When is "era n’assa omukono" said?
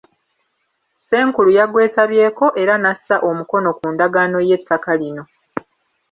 2.61-3.69